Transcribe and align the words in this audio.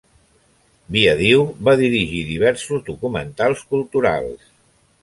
Biadiu 0.95 1.43
va 1.69 1.75
dirigir 1.83 2.23
diversos 2.33 2.83
documentals 2.89 3.65
culturals. 3.77 4.53